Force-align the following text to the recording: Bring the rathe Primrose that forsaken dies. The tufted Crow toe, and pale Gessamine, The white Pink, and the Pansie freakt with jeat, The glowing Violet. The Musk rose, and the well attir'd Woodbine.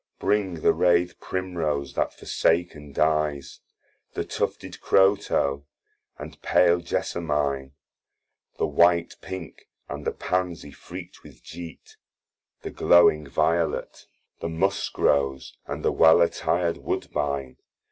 Bring 0.17 0.61
the 0.61 0.73
rathe 0.73 1.19
Primrose 1.19 1.93
that 1.93 2.11
forsaken 2.11 2.91
dies. 2.91 3.59
The 4.13 4.25
tufted 4.25 4.81
Crow 4.81 5.15
toe, 5.15 5.67
and 6.17 6.41
pale 6.41 6.79
Gessamine, 6.79 7.73
The 8.57 8.65
white 8.65 9.15
Pink, 9.21 9.67
and 9.87 10.03
the 10.03 10.11
Pansie 10.11 10.73
freakt 10.73 11.21
with 11.21 11.43
jeat, 11.43 11.97
The 12.63 12.71
glowing 12.71 13.27
Violet. 13.27 14.07
The 14.39 14.49
Musk 14.49 14.97
rose, 14.97 15.55
and 15.67 15.85
the 15.85 15.91
well 15.91 16.17
attir'd 16.19 16.77
Woodbine. 16.77 17.57